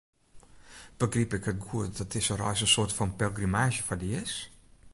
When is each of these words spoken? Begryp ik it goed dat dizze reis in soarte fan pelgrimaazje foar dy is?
Begryp 1.01 1.33
ik 1.33 1.45
it 1.51 1.61
goed 1.67 1.97
dat 1.97 2.11
dizze 2.11 2.35
reis 2.41 2.61
in 2.65 2.71
soarte 2.73 2.95
fan 2.97 3.15
pelgrimaazje 3.19 3.83
foar 3.85 3.99
dy 4.01 4.09
is? 4.23 4.33